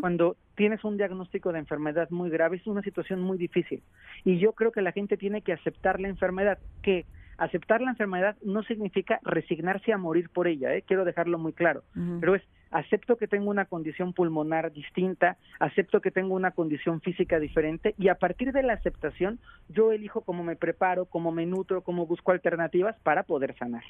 Cuando 0.00 0.36
tienes 0.56 0.82
un 0.84 0.96
diagnóstico 0.96 1.52
de 1.52 1.60
enfermedad 1.60 2.10
muy 2.10 2.28
grave 2.30 2.56
es 2.56 2.66
una 2.66 2.82
situación 2.82 3.22
muy 3.22 3.38
difícil 3.38 3.82
y 4.24 4.38
yo 4.38 4.52
creo 4.52 4.72
que 4.72 4.82
la 4.82 4.92
gente 4.92 5.16
tiene 5.16 5.42
que 5.42 5.52
aceptar 5.52 6.00
la 6.00 6.08
enfermedad, 6.08 6.58
que 6.82 7.06
aceptar 7.38 7.80
la 7.80 7.90
enfermedad 7.90 8.36
no 8.42 8.62
significa 8.64 9.18
resignarse 9.22 9.92
a 9.92 9.98
morir 9.98 10.28
por 10.28 10.46
ella, 10.46 10.74
¿eh? 10.74 10.82
quiero 10.86 11.04
dejarlo 11.04 11.38
muy 11.38 11.52
claro, 11.52 11.82
pero 12.20 12.34
es 12.34 12.42
acepto 12.70 13.16
que 13.16 13.26
tengo 13.26 13.50
una 13.50 13.64
condición 13.64 14.12
pulmonar 14.12 14.72
distinta, 14.72 15.38
acepto 15.58 16.00
que 16.00 16.10
tengo 16.10 16.34
una 16.34 16.50
condición 16.50 17.00
física 17.00 17.38
diferente 17.38 17.94
y 17.98 18.08
a 18.08 18.16
partir 18.16 18.52
de 18.52 18.62
la 18.62 18.74
aceptación 18.74 19.38
yo 19.68 19.92
elijo 19.92 20.20
cómo 20.20 20.44
me 20.44 20.56
preparo, 20.56 21.06
cómo 21.06 21.32
me 21.32 21.46
nutro, 21.46 21.82
cómo 21.82 22.06
busco 22.06 22.32
alternativas 22.32 22.96
para 23.02 23.22
poder 23.22 23.56
sanar. 23.56 23.84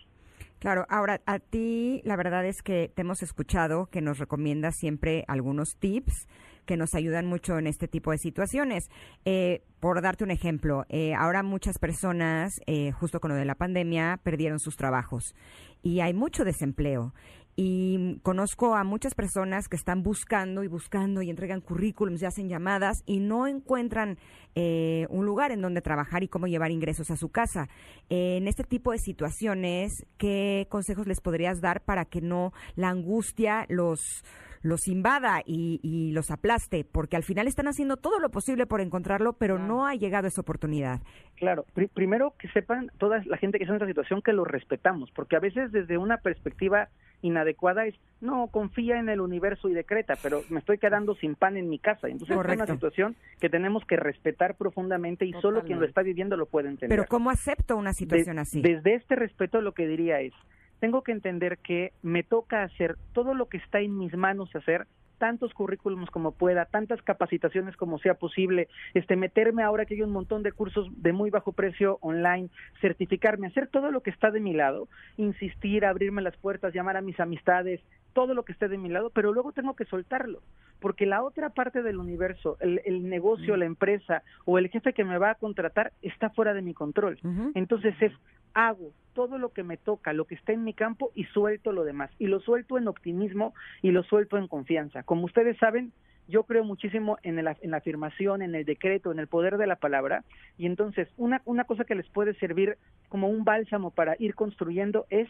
Claro, 0.61 0.85
ahora 0.91 1.23
a 1.25 1.39
ti 1.39 2.03
la 2.05 2.17
verdad 2.17 2.45
es 2.45 2.61
que 2.61 2.93
te 2.95 3.01
hemos 3.01 3.23
escuchado 3.23 3.87
que 3.87 4.03
nos 4.03 4.19
recomiendas 4.19 4.77
siempre 4.77 5.25
algunos 5.27 5.77
tips 5.79 6.29
que 6.67 6.77
nos 6.77 6.95
ayudan 6.95 7.25
mucho 7.25 7.59
en 7.59 7.67
este 7.67 7.89
tipo 7.89 8.11
de 8.11 8.19
situaciones. 8.19 8.91
Eh, 9.25 9.63
por 9.81 10.03
darte 10.03 10.23
un 10.23 10.31
ejemplo, 10.31 10.85
eh, 10.91 11.15
ahora 11.15 11.43
muchas 11.43 11.79
personas, 11.79 12.61
eh, 12.67 12.93
justo 12.93 13.21
con 13.21 13.31
lo 13.31 13.37
de 13.37 13.47
la 13.47 13.55
pandemia, 13.55 14.21
perdieron 14.23 14.61
sus 14.61 14.77
trabajos 14.77 15.35
y 15.83 16.01
hay 16.01 16.13
mucho 16.13 16.45
desempleo 16.45 17.15
y 17.63 18.19
conozco 18.23 18.75
a 18.75 18.85
muchas 18.85 19.15
personas 19.15 19.69
que 19.69 19.77
están 19.77 20.03
buscando 20.03 20.65
y 20.65 20.67
buscando 20.67 21.21
y 21.21 21.29
entregan 21.29 21.61
currículums 21.61 22.23
y 22.23 22.25
hacen 22.25 22.49
llamadas 22.49 23.03
y 23.05 23.21
no 23.21 23.47
encuentran 23.47 24.17
eh, 24.55 25.07
un 25.11 25.27
lugar 25.27 25.53
en 25.53 25.61
donde 25.61 25.83
trabajar 25.83 26.23
y 26.23 26.29
cómo 26.29 26.47
llevar 26.47 26.71
ingresos 26.71 27.11
a 27.11 27.17
su 27.17 27.29
casa. 27.29 27.69
en 28.09 28.49
este 28.49 28.65
tipo 28.65 28.93
de 28.93 28.99
situaciones, 28.99 29.93
¿qué 30.17 30.69
consejos 30.71 31.07
les 31.07 31.21
podrías 31.21 31.61
dar 31.61 31.83
para 31.83 32.07
que 32.07 32.23
no 32.23 32.55
la 32.77 32.89
angustia 32.89 33.67
los 33.69 34.25
los 34.63 34.89
invada 34.89 35.43
y, 35.45 36.13
los 36.13 36.31
aplaste, 36.31 36.85
porque 36.85 37.17
al 37.17 37.23
final 37.23 37.47
están 37.47 37.69
haciendo 37.69 37.97
todo 37.97 38.19
lo 38.19 38.31
posible 38.31 38.67
por 38.67 38.81
encontrarlo, 38.81 39.33
pero 39.35 39.59
no 39.59 39.87
ha 39.87 39.95
llegado 39.95 40.27
esa 40.27 40.41
oportunidad. 40.41 41.01
Claro, 41.37 41.65
primero 41.95 42.35
que 42.39 42.49
sepan 42.49 42.91
toda 42.99 43.23
la 43.25 43.37
gente 43.39 43.59
que 43.59 43.65
está 43.65 43.73
en 43.73 43.77
esta 43.77 43.87
situación 43.87 44.23
que 44.23 44.33
lo 44.33 44.45
respetamos, 44.45 45.11
porque 45.13 45.37
a 45.37 45.41
veces 45.41 45.73
desde 45.73 45.97
una 45.97 46.19
perspectiva 46.19 46.89
inadecuada 47.23 47.87
es, 47.87 47.95
no, 48.21 48.49
confía 48.49 48.99
en 48.99 49.09
el 49.09 49.21
universo 49.21 49.69
y 49.69 49.75
decreta, 49.75 50.15
pero 50.23 50.43
me 50.51 50.59
estoy 50.61 50.79
quedando 50.79 51.15
sin 51.15 51.35
pan 51.35 51.57
en 51.57 51.69
mi 51.69 51.79
casa. 51.79 52.09
Entonces 52.09 52.37
es 52.37 52.57
una 52.57 52.67
situación 52.67 53.17
que 53.41 53.49
tenemos 53.49 53.85
que 53.87 53.97
respetar 53.97 54.57
profundamente 54.57 55.25
y 55.25 55.33
solo 55.41 55.63
quien 55.63 55.81
lo 55.81 55.87
está 55.87 56.03
viviendo 56.03 56.37
lo 56.37 56.47
puede 56.47 56.69
entender. 56.69 56.97
Pero 56.97 57.09
¿cómo 57.09 57.31
acepto 57.31 57.77
una 57.77 57.93
situación 57.93 58.39
así? 58.39 58.61
Desde 58.63 58.95
este 58.95 59.17
respeto 59.17 59.61
lo 59.61 59.73
que 59.73 59.87
diría 59.87 60.21
es, 60.21 60.33
tengo 60.81 61.03
que 61.03 61.13
entender 61.13 61.59
que 61.59 61.93
me 62.03 62.23
toca 62.23 62.63
hacer 62.63 62.97
todo 63.13 63.35
lo 63.35 63.49
que 63.49 63.59
está 63.59 63.81
en 63.81 63.97
mis 63.99 64.15
manos 64.15 64.55
hacer 64.57 64.87
tantos 65.21 65.53
currículums 65.53 66.11
como 66.11 66.33
pueda, 66.33 66.65
tantas 66.65 67.03
capacitaciones 67.03 67.77
como 67.77 67.99
sea 67.99 68.15
posible, 68.15 68.69
este 68.95 69.17
meterme 69.17 69.63
ahora 69.63 69.85
que 69.85 69.95
hay 69.95 70.03
un 70.03 70.13
montón 70.13 70.43
de 70.43 70.51
cursos 70.51 70.89
de 70.97 71.13
muy 71.13 71.29
bajo 71.29 71.53
precio 71.53 71.99
online, 72.01 72.49
certificarme, 72.81 73.49
hacer 73.49 73.69
todo 73.69 73.91
lo 73.93 74.01
que 74.01 74.09
está 74.09 74.31
de 74.31 74.41
mi 74.41 74.55
lado, 74.55 74.89
insistir, 75.19 75.85
abrirme 75.85 76.23
las 76.23 76.39
puertas, 76.39 76.73
llamar 76.73 76.97
a 76.97 77.03
mis 77.03 77.21
amistades, 77.21 77.83
todo 78.13 78.35
lo 78.35 78.45
que 78.45 78.53
esté 78.53 78.69
de 78.69 78.79
mi 78.79 78.89
lado, 78.89 79.11
pero 79.11 79.33
luego 79.33 79.53
tengo 79.53 79.75
que 79.75 79.85
soltarlo, 79.85 80.43
porque 80.81 81.07
la 81.07 81.23
otra 81.23 81.51
parte 81.51 81.83
del 81.83 81.99
universo, 81.99 82.57
el, 82.61 83.09
negocio, 83.09 83.57
la 83.57 83.67
empresa 83.67 84.23
o 84.45 84.59
el 84.59 84.69
jefe 84.69 84.93
que 84.93 85.05
me 85.05 85.19
va 85.19 85.31
a 85.31 85.35
contratar 85.37 85.93
está 86.03 86.31
fuera 86.31 86.55
de 86.55 86.63
mi 86.63 86.75
control. 86.75 87.19
Entonces 87.55 87.95
es 88.01 88.13
hago 88.55 88.93
todo 89.15 89.39
lo 89.39 89.51
que 89.51 89.63
me 89.63 89.77
toca, 89.77 90.13
lo 90.13 90.25
que 90.25 90.35
está 90.35 90.53
en 90.53 90.65
mi 90.65 90.75
campo 90.75 91.11
y 91.15 91.25
suelto 91.25 91.73
lo 91.73 91.85
demás. 91.85 92.11
Y 92.19 92.27
lo 92.27 92.41
suelto 92.41 92.79
en 92.79 92.89
optimismo 92.89 93.55
y 93.83 93.91
lo 93.91 94.03
suelto 94.03 94.39
en 94.39 94.49
confianza. 94.49 95.03
Como 95.03 95.25
ustedes 95.25 95.57
saben, 95.59 95.93
yo 96.29 96.45
creo 96.45 96.65
muchísimo 96.65 97.19
en, 97.23 97.39
en 97.39 97.71
la 97.71 97.77
afirmación, 97.77 98.43
en 98.43 98.55
el 98.55 98.65
decreto, 98.65 99.11
en 99.11 99.19
el 99.19 99.27
poder 99.27 99.57
de 99.57 99.67
la 99.67 99.77
palabra. 99.77 100.25
Y 100.59 100.67
entonces, 100.67 101.09
una, 101.17 101.43
una 101.45 101.65
cosa 101.65 101.85
que 101.85 101.97
les 101.97 102.09
puede 102.09 102.35
servir 102.35 102.77
como 103.09 103.29
un 103.29 103.45
bálsamo 103.45 103.91
para 103.91 104.15
ir 104.19 104.35
construyendo 104.35 105.07
es 105.11 105.29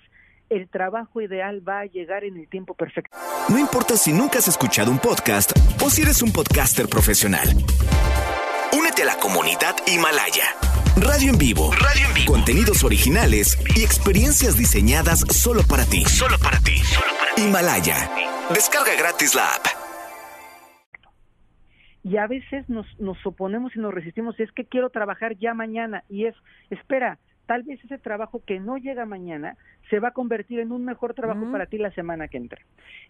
el 0.50 0.68
trabajo 0.68 1.20
ideal 1.20 1.66
va 1.66 1.80
a 1.80 1.86
llegar 1.86 2.24
en 2.24 2.36
el 2.36 2.48
tiempo 2.48 2.74
perfecto. 2.74 3.16
No 3.48 3.58
importa 3.58 3.96
si 3.96 4.12
nunca 4.12 4.38
has 4.38 4.48
escuchado 4.48 4.90
un 4.90 4.98
podcast 4.98 5.52
o 5.82 5.88
si 5.88 6.02
eres 6.02 6.22
un 6.22 6.32
podcaster 6.32 6.88
profesional. 6.88 7.48
Únete 8.76 9.02
a 9.02 9.06
la 9.06 9.16
comunidad 9.16 9.74
Himalaya. 9.86 10.44
Radio 10.96 11.30
en 11.32 11.38
vivo. 11.38 11.70
Radio 11.72 12.06
en 12.08 12.14
vivo. 12.14 12.32
Contenidos 12.32 12.84
originales 12.84 13.56
y 13.76 13.84
experiencias 13.84 14.58
diseñadas 14.58 15.20
solo 15.20 15.62
para 15.68 15.84
ti. 15.84 16.04
Solo 16.04 16.36
para 16.42 16.58
ti. 16.58 16.82
Himalaya. 17.36 18.10
Descarga 18.52 18.94
gratis 18.98 19.34
la 19.34 19.46
app. 19.46 19.66
Y 22.02 22.16
a 22.16 22.26
veces 22.26 22.68
nos, 22.68 22.86
nos 22.98 23.24
oponemos 23.24 23.76
y 23.76 23.78
nos 23.78 23.94
resistimos. 23.94 24.38
Es 24.40 24.50
que 24.52 24.64
quiero 24.64 24.90
trabajar 24.90 25.36
ya 25.38 25.54
mañana. 25.54 26.04
Y 26.08 26.26
es, 26.26 26.34
espera, 26.70 27.18
tal 27.50 27.64
vez 27.64 27.82
ese 27.82 27.98
trabajo 27.98 28.44
que 28.46 28.60
no 28.60 28.76
llega 28.76 29.04
mañana 29.06 29.56
se 29.88 29.98
va 29.98 30.10
a 30.10 30.12
convertir 30.12 30.60
en 30.60 30.70
un 30.70 30.84
mejor 30.84 31.14
trabajo 31.14 31.50
para 31.50 31.66
ti 31.66 31.78
la 31.78 31.90
semana 31.90 32.28
que 32.28 32.36
entra. 32.36 32.60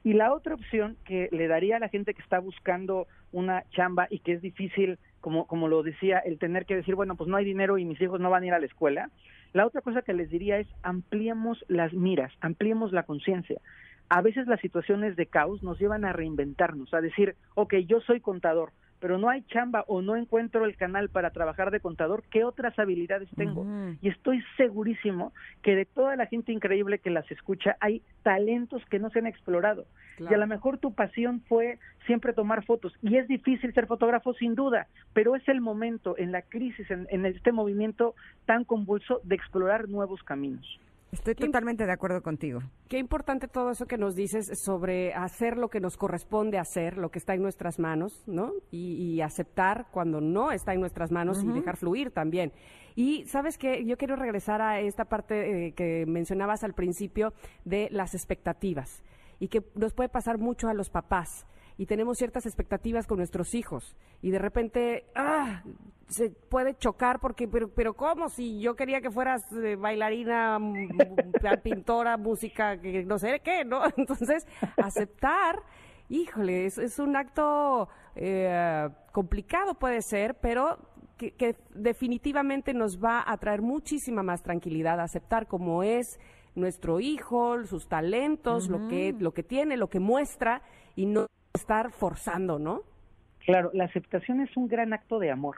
Y 0.03 0.15
la 0.15 0.33
otra 0.33 0.55
opción 0.55 0.97
que 1.05 1.29
le 1.31 1.47
daría 1.47 1.77
a 1.77 1.79
la 1.79 1.91
gente 1.91 2.15
que 2.15 2.23
está 2.23 2.39
buscando 2.39 3.07
una 3.33 3.65
chamba 3.73 4.07
y 4.09 4.21
que 4.21 4.33
es 4.33 4.41
difícil, 4.41 4.99
como, 5.21 5.47
como 5.47 5.69
lo 5.69 5.83
decía, 5.83 6.21
el 6.21 6.39
tener 6.39 6.65
que 6.65 6.75
decir, 6.75 6.95
bueno, 6.95 7.17
pues 7.17 7.29
no 7.29 7.37
hay 7.37 7.45
dinero 7.45 7.77
y 7.77 7.85
mis 7.85 8.01
hijos 8.01 8.19
no 8.19 8.31
van 8.31 8.45
a 8.45 8.47
ir 8.47 8.55
a 8.55 8.61
la 8.61 8.65
escuela, 8.65 9.11
La 9.53 9.67
otra 9.67 9.83
cosa 9.83 10.01
que 10.01 10.15
les 10.15 10.31
diría 10.31 10.59
es 10.59 10.69
ampliemos 10.83 11.63
las 11.69 11.93
miras, 11.93 12.33
ampliemos 12.41 12.93
la 12.93 13.03
conciencia. 13.03 13.61
A 14.09 14.23
veces 14.23 14.47
las 14.47 14.61
situaciones 14.61 15.17
de 15.17 15.27
caos 15.27 15.63
nos 15.63 15.79
llevan 15.79 16.07
a 16.07 16.15
reinventarnos, 16.15 16.95
a 16.95 17.03
decir, 17.03 17.37
ok, 17.57 17.75
yo 17.87 18.01
soy 18.01 18.21
contador, 18.21 18.73
pero 19.01 19.19
no 19.19 19.29
hay 19.29 19.43
chamba 19.43 19.85
o 19.89 20.03
no 20.03 20.15
encuentro 20.15 20.65
el 20.65 20.77
canal 20.77 21.09
para 21.09 21.31
trabajar 21.31 21.71
de 21.71 21.81
contador, 21.81 22.23
¿qué 22.31 22.45
otras 22.45 22.79
habilidades 22.79 23.29
tengo? 23.37 23.67
Y 24.01 24.09
estoy 24.09 24.43
segurísimo 24.57 25.33
que 25.63 25.75
de 25.75 25.87
toda 25.87 26.17
la 26.17 26.27
gente 26.27 26.53
increíble 26.53 26.99
que 26.99 27.11
las 27.11 27.29
escucha, 27.31 27.77
hay 27.81 28.03
talentos 28.23 28.85
que 28.87 28.99
no 28.99 29.11
se 29.11 29.19
han 29.19 29.27
explorado. 29.27 29.87
Y 30.19 30.35
a 30.35 30.37
lo 30.37 30.47
mejor 30.47 30.77
tu 30.77 30.93
pasión 30.93 31.41
fue 31.49 31.79
siempre 32.07 32.35
tomar 32.35 32.65
fotos. 32.65 32.93
Y 33.01 33.17
es 33.17 33.27
difícil 33.27 33.73
ser 33.73 33.87
fotógrafo 33.87 34.35
sin 34.35 34.55
duda, 34.55 34.87
pero 35.15 35.35
es 35.35 35.49
el 35.49 35.63
momento 35.63 36.15
en 36.19 36.31
la 36.31 36.43
crisis, 36.43 36.91
en, 36.91 37.07
en 37.11 37.25
este 37.25 37.53
movimiento 37.53 38.15
tan 38.45 38.65
convulso 38.65 39.21
de 39.25 39.35
explorar 39.35 39.89
nuevos 39.89 40.23
caminos. 40.23 40.79
Estoy 41.13 41.35
totalmente 41.35 41.87
de 41.87 41.93
acuerdo 41.93 42.23
contigo. 42.23 42.61
Qué 42.89 42.99
importante 42.99 43.49
todo 43.49 43.71
eso 43.73 43.87
que 43.87 43.99
nos 43.99 44.15
dices 44.15 44.49
sobre 44.63 45.13
hacer 45.13 45.57
lo 45.57 45.69
que 45.69 45.81
nos 45.81 45.97
corresponde 45.97 46.59
hacer, 46.59 46.99
lo 46.99 47.11
que 47.11 47.19
está 47.19 47.35
en 47.35 47.43
nuestras 47.43 47.79
manos, 47.81 48.23
¿no? 48.27 48.53
Y, 48.71 49.21
aceptar 49.21 49.89
cuando 49.91 50.21
no 50.21 50.51
está 50.51 50.73
en 50.73 50.81
nuestras 50.81 51.11
manos 51.11 51.45
y 51.45 51.49
dejar 51.49 51.77
fluir 51.77 52.11
también. 52.11 52.53
Y 52.97 53.25
sabes 53.27 53.59
que 53.59 53.85
yo 53.85 53.99
quiero 53.99 54.17
regresar 54.17 54.63
a 54.63 54.81
esta 54.81 55.05
parte 55.05 55.67
eh, 55.67 55.73
que 55.73 56.07
mencionabas 56.07 56.65
al 56.65 56.73
principio 56.73 57.35
de 57.65 57.89
las 57.91 58.15
expectativas 58.15 59.03
y 59.39 59.49
que 59.49 59.63
nos 59.75 59.93
puede 59.93 60.09
pasar 60.09 60.39
mucho 60.39 60.69
a 60.69 60.75
los 60.75 60.91
papás 60.91 61.47
y 61.81 61.87
tenemos 61.87 62.19
ciertas 62.19 62.45
expectativas 62.45 63.07
con 63.07 63.17
nuestros 63.17 63.55
hijos. 63.55 63.97
Y 64.21 64.31
de 64.31 64.39
repente 64.39 65.07
ah, 65.15 65.63
se 66.09 66.29
puede 66.29 66.77
chocar 66.77 67.21
porque 67.21 67.49
pero 67.49 67.71
pero 67.71 67.95
cómo 67.95 68.29
si 68.29 68.61
yo 68.61 68.77
quería 68.77 69.01
que 69.01 69.11
fueras 69.11 69.41
eh, 69.53 69.77
bailarina 69.77 70.59
pintora 71.63 72.19
música 72.19 72.79
que 72.79 73.03
no 73.05 73.19
sé 73.19 73.41
qué 73.43 73.65
no 73.65 73.81
entonces 73.97 74.47
aceptar 74.77 75.63
híjole 76.11 76.67
es, 76.67 76.77
es 76.77 76.99
un 76.99 77.17
acto 77.17 77.89
eh, 78.15 78.87
complicado 79.13 79.73
puede 79.73 80.03
ser 80.03 80.35
pero 80.35 80.79
que, 81.17 81.57
definitivamente 81.75 82.75
nos 82.75 83.03
va 83.03 83.25
a 83.27 83.39
traer 83.39 83.63
muchísima 83.63 84.23
más 84.23 84.43
tranquilidad 84.43 85.01
aceptar 85.01 85.47
como 85.47 85.83
es 85.83 86.19
nuestro 86.55 87.01
hijo 87.01 87.65
sus 87.65 87.89
talentos 87.89 88.69
lo 88.69 88.87
que 88.89 89.15
lo 89.19 89.33
que 89.33 89.45
tiene 89.45 89.79
lo 89.79 89.89
que 89.89 90.01
muestra 90.01 90.61
y 90.95 91.07
no 91.07 91.30
estar 91.55 91.91
forzando, 91.93 92.59
¿no? 92.59 92.83
Claro, 93.45 93.71
la 93.73 93.85
aceptación 93.85 94.41
es 94.41 94.57
un 94.57 94.69
gran 94.69 94.93
acto 94.93 95.19
de 95.19 95.31
amor. 95.31 95.57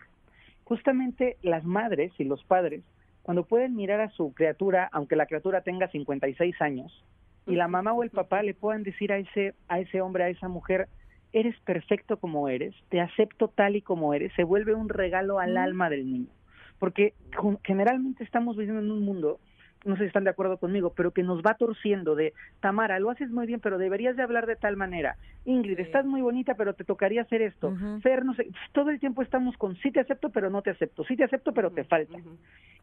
Justamente 0.64 1.36
las 1.42 1.64
madres 1.64 2.12
y 2.18 2.24
los 2.24 2.42
padres, 2.44 2.82
cuando 3.22 3.44
pueden 3.44 3.74
mirar 3.74 4.00
a 4.00 4.10
su 4.10 4.32
criatura, 4.32 4.88
aunque 4.92 5.16
la 5.16 5.26
criatura 5.26 5.60
tenga 5.62 5.88
56 5.88 6.60
años, 6.60 7.04
y 7.46 7.56
la 7.56 7.68
mamá 7.68 7.92
o 7.92 8.02
el 8.02 8.10
papá 8.10 8.42
le 8.42 8.54
puedan 8.54 8.84
decir 8.84 9.12
a 9.12 9.18
ese, 9.18 9.54
a 9.68 9.80
ese 9.80 10.00
hombre, 10.00 10.24
a 10.24 10.28
esa 10.28 10.48
mujer, 10.48 10.88
eres 11.32 11.58
perfecto 11.60 12.18
como 12.18 12.48
eres, 12.48 12.74
te 12.88 13.00
acepto 13.00 13.48
tal 13.48 13.76
y 13.76 13.82
como 13.82 14.14
eres, 14.14 14.32
se 14.34 14.44
vuelve 14.44 14.74
un 14.74 14.88
regalo 14.88 15.38
al 15.40 15.56
alma 15.56 15.90
del 15.90 16.10
niño. 16.10 16.30
Porque 16.78 17.14
generalmente 17.64 18.24
estamos 18.24 18.56
viviendo 18.56 18.82
en 18.82 18.90
un 18.90 19.04
mundo 19.04 19.40
no 19.84 19.96
sé 19.96 20.02
si 20.02 20.06
están 20.06 20.24
de 20.24 20.30
acuerdo 20.30 20.58
conmigo, 20.58 20.92
pero 20.94 21.10
que 21.10 21.22
nos 21.22 21.42
va 21.42 21.54
torciendo 21.54 22.14
de, 22.14 22.32
Tamara, 22.60 22.98
lo 22.98 23.10
haces 23.10 23.30
muy 23.30 23.46
bien, 23.46 23.60
pero 23.60 23.78
deberías 23.78 24.16
de 24.16 24.22
hablar 24.22 24.46
de 24.46 24.56
tal 24.56 24.76
manera. 24.76 25.16
Ingrid, 25.44 25.80
estás 25.80 26.04
muy 26.04 26.20
bonita, 26.20 26.54
pero 26.54 26.74
te 26.74 26.84
tocaría 26.84 27.22
hacer 27.22 27.42
esto. 27.42 27.74
Fer, 28.02 28.24
no 28.24 28.34
sé, 28.34 28.48
todo 28.72 28.90
el 28.90 29.00
tiempo 29.00 29.22
estamos 29.22 29.56
con, 29.56 29.76
sí 29.76 29.90
te 29.90 30.00
acepto, 30.00 30.30
pero 30.30 30.50
no 30.50 30.62
te 30.62 30.70
acepto, 30.70 31.04
sí 31.04 31.16
te 31.16 31.24
acepto, 31.24 31.52
pero 31.52 31.70
te 31.70 31.84
falta. 31.84 32.18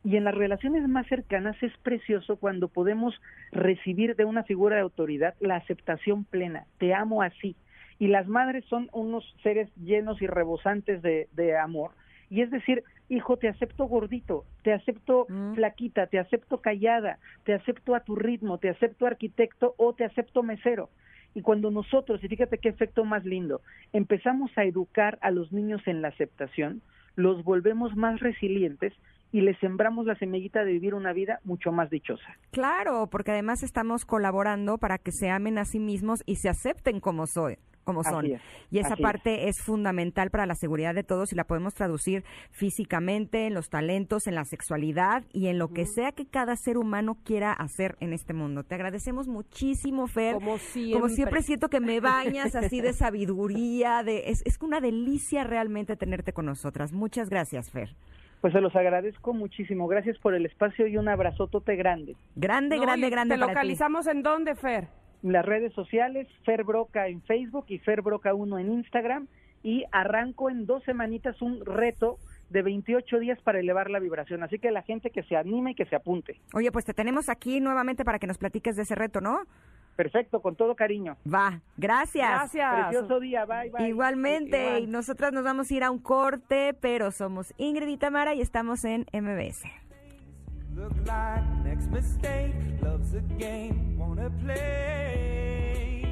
Y 0.03 0.17
en 0.17 0.23
las 0.23 0.35
relaciones 0.35 0.87
más 0.87 1.07
cercanas 1.07 1.55
es 1.61 1.75
precioso 1.77 2.37
cuando 2.37 2.67
podemos 2.67 3.19
recibir 3.51 4.15
de 4.15 4.25
una 4.25 4.43
figura 4.43 4.75
de 4.75 4.81
autoridad 4.81 5.35
la 5.39 5.55
aceptación 5.55 6.25
plena, 6.25 6.65
te 6.77 6.93
amo 6.93 7.21
así. 7.21 7.55
Y 7.97 8.07
las 8.07 8.27
madres 8.27 8.63
son 8.65 8.89
unos 8.93 9.25
seres 9.43 9.69
llenos 9.75 10.21
y 10.21 10.27
rebosantes 10.27 11.01
de, 11.01 11.27
de 11.33 11.57
amor, 11.57 11.91
y 12.29 12.41
es 12.41 12.51
decir, 12.51 12.83
hijo, 13.09 13.37
te 13.37 13.47
acepto 13.47 13.85
gordito, 13.85 14.45
te 14.63 14.73
acepto 14.73 15.25
mm. 15.29 15.55
flaquita, 15.55 16.07
te 16.07 16.19
acepto 16.19 16.61
callada, 16.61 17.17
te 17.43 17.53
acepto 17.53 17.95
a 17.95 18.01
tu 18.01 18.15
ritmo, 18.15 18.59
te 18.59 18.69
acepto 18.69 19.05
arquitecto 19.05 19.73
o 19.77 19.93
te 19.93 20.05
acepto 20.05 20.43
mesero. 20.43 20.89
Y 21.33 21.41
cuando 21.41 21.71
nosotros, 21.71 22.23
y 22.23 22.27
fíjate 22.27 22.57
qué 22.57 22.69
efecto 22.69 23.05
más 23.05 23.25
lindo, 23.25 23.61
empezamos 23.93 24.51
a 24.57 24.63
educar 24.63 25.17
a 25.21 25.31
los 25.31 25.51
niños 25.51 25.81
en 25.85 26.01
la 26.01 26.09
aceptación, 26.09 26.81
los 27.15 27.43
volvemos 27.43 27.95
más 27.95 28.19
resilientes 28.19 28.93
y 29.31 29.41
les 29.41 29.57
sembramos 29.59 30.05
la 30.05 30.15
semillita 30.15 30.63
de 30.63 30.71
vivir 30.71 30.95
una 30.95 31.13
vida 31.13 31.39
mucho 31.43 31.71
más 31.71 31.89
dichosa. 31.89 32.35
Claro, 32.51 33.07
porque 33.11 33.31
además 33.31 33.61
estamos 33.61 34.05
colaborando 34.05 34.77
para 34.77 34.97
que 34.97 35.11
se 35.11 35.29
amen 35.29 35.59
a 35.59 35.65
sí 35.65 35.79
mismos 35.79 36.23
y 36.25 36.37
se 36.37 36.49
acepten 36.49 36.99
como 36.99 37.27
soy 37.27 37.57
como 37.89 38.03
son. 38.03 38.25
y 38.71 38.79
esa 38.79 38.95
parte 38.95 39.47
es. 39.47 39.59
fundamental 39.61 40.29
para 40.29 40.45
la 40.45 40.55
seguridad 40.55 40.95
de 40.95 41.03
todos 41.03 41.31
y 41.31 41.35
la 41.35 41.43
podemos 41.43 41.73
traducir 41.73 42.23
físicamente, 42.51 43.47
en 43.47 43.53
los 43.53 43.69
talentos, 43.69 44.27
en 44.27 44.35
la 44.35 44.45
sexualidad 44.45 45.23
y 45.33 45.47
en 45.47 45.57
lo 45.57 45.69
que 45.69 45.85
sea 45.85 46.11
que 46.11 46.25
cada 46.25 46.55
ser 46.55 46.77
humano 46.77 47.17
quiera 47.23 47.51
hacer 47.51 47.95
en 47.99 48.13
este 48.13 48.33
mundo. 48.33 48.63
Te 48.63 48.75
agradecemos 48.75 49.27
muchísimo, 49.27 50.07
Fer. 50.07 50.35
Como 50.35 50.57
siempre. 50.57 50.99
Como 50.99 51.09
siempre 51.09 51.41
siento 51.41 51.69
que 51.69 51.79
me 51.79 51.99
bañas 51.99 52.55
así 52.55 52.81
de 52.81 52.93
sabiduría, 52.93 54.03
de 54.03 54.29
es, 54.29 54.41
es 54.45 54.57
una 54.61 54.79
delicia 54.79 55.43
realmente 55.43 55.95
tenerte 55.95 56.33
con 56.33 56.45
nosotras. 56.45 56.93
Muchas 56.93 57.29
gracias, 57.29 57.71
Fer. 57.71 57.95
Pues 58.41 58.53
se 58.53 58.61
los 58.61 58.75
agradezco 58.75 59.33
muchísimo. 59.33 59.87
Gracias 59.87 60.17
por 60.19 60.33
el 60.33 60.45
espacio 60.45 60.87
y 60.87 60.97
un 60.97 61.09
abrazotote 61.09 61.75
grande. 61.75 62.15
Grande, 62.35 62.79
grande, 62.79 63.09
grande. 63.09 63.35
¿Te 63.35 63.41
localizamos 63.41 64.07
en 64.07 64.23
dónde, 64.23 64.55
Fer? 64.55 64.87
Las 65.21 65.45
redes 65.45 65.73
sociales, 65.73 66.27
Fer 66.45 66.63
Broca 66.63 67.07
en 67.07 67.21
Facebook 67.23 67.65
y 67.67 67.79
Fer 67.79 68.01
Broca 68.01 68.33
1 68.33 68.59
en 68.59 68.71
Instagram. 68.73 69.27
Y 69.61 69.83
arranco 69.91 70.49
en 70.49 70.65
dos 70.65 70.83
semanitas 70.85 71.41
un 71.41 71.65
reto 71.65 72.17
de 72.49 72.61
28 72.61 73.19
días 73.19 73.39
para 73.41 73.59
elevar 73.59 73.89
la 73.89 73.99
vibración. 73.99 74.41
Así 74.43 74.57
que 74.57 74.71
la 74.71 74.83
gente 74.83 75.09
que 75.11 75.23
se 75.23 75.35
anime 75.35 75.71
y 75.71 75.75
que 75.75 75.85
se 75.85 75.95
apunte. 75.95 76.39
Oye, 76.53 76.71
pues 76.71 76.85
te 76.85 76.93
tenemos 76.93 77.29
aquí 77.29 77.59
nuevamente 77.59 78.05
para 78.05 78.19
que 78.19 78.27
nos 78.27 78.37
platiques 78.37 78.75
de 78.75 78.83
ese 78.83 78.95
reto, 78.95 79.21
¿no? 79.21 79.41
Perfecto, 79.95 80.41
con 80.41 80.55
todo 80.55 80.75
cariño. 80.75 81.17
Va, 81.31 81.59
gracias. 81.75 82.29
Gracias. 82.29 82.87
Precioso 82.87 83.19
día, 83.19 83.45
bye, 83.45 83.69
bye. 83.69 83.89
Igualmente, 83.89 84.79
y 84.79 84.87
nosotras 84.87 85.33
nos 85.33 85.43
vamos 85.43 85.69
a 85.69 85.73
ir 85.73 85.83
a 85.83 85.91
un 85.91 85.99
corte, 85.99 86.73
pero 86.79 87.11
somos 87.11 87.53
Ingrid 87.57 87.89
y 87.89 87.97
Tamara 87.97 88.33
y 88.33 88.39
estamos 88.39 88.85
en 88.85 89.05
MBS. 89.11 89.65
Look 90.79 90.93
like 91.05 91.43
next 91.65 91.87
mistake. 91.87 92.53
Love's 92.81 93.13
a 93.13 93.21
game, 93.37 93.97
wanna 93.97 94.29
play. 94.43 96.05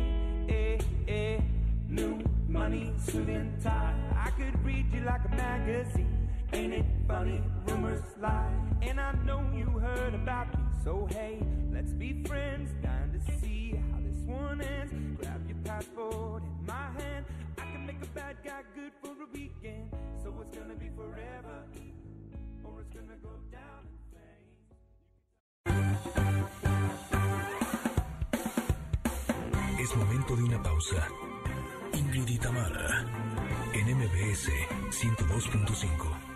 Eh, 0.50 0.78
eh, 1.08 1.40
new 1.88 2.22
money, 2.50 2.92
suit 3.06 3.30
and 3.30 3.62
tie. 3.64 3.96
I 4.26 4.30
could 4.32 4.66
read 4.66 4.92
you 4.94 5.02
like 5.02 5.24
a 5.26 5.30
magazine. 5.30 6.30
Ain't 6.52 6.74
it 6.74 6.86
funny? 7.08 7.42
Rumors 7.66 8.02
lie, 8.22 8.52
and 8.82 9.00
I 9.00 9.14
know 9.26 9.42
you 9.54 9.66
heard 9.80 10.14
about 10.14 10.48
me. 10.54 10.64
So 10.84 11.08
hey, 11.12 11.42
let's 11.72 11.94
be 11.94 12.24
friends. 12.26 12.70
Dying 12.84 13.12
to 13.14 13.40
see 13.40 13.76
how 13.90 14.00
this 14.02 14.22
one 14.26 14.62
ends. 14.62 14.94
Grab 15.20 15.48
your 15.48 15.58
passport 15.64 16.44
in 16.44 16.66
my 16.66 16.88
hand. 17.00 17.26
I 17.58 17.62
can 17.72 17.86
make 17.86 18.02
a 18.02 18.08
bad 18.08 18.36
guy 18.44 18.64
good 18.76 18.92
for 19.02 19.12
a 19.12 19.28
weekend. 19.34 19.92
So 20.22 20.34
it's 20.42 20.58
gonna 20.58 20.76
be 20.76 20.90
forever, 20.90 21.58
or 22.66 22.82
it's 22.82 22.94
gonna 22.94 23.20
go 23.24 23.32
down. 23.52 23.84
Es 29.88 29.96
momento 29.96 30.36
de 30.36 30.44
una 30.44 30.62
pausa. 30.62 31.08
Ingrid 31.94 32.28
y 32.28 32.38
en 33.74 33.98
MBS 33.98 34.50
102.5. 34.92 36.27